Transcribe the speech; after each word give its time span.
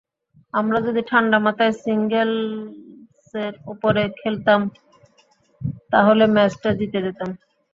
আমরা 0.53 0.77
যদি 0.87 1.01
ঠান্ডা 1.09 1.37
মাথায় 1.45 1.73
সিঙ্গেলসের 1.83 3.53
ওপরে 3.67 4.03
খেলতাম, 4.19 4.59
তাহলে 5.91 6.23
ম্যাচটা 6.35 6.69
জিতে 6.79 6.99
যেতাম। 7.05 7.29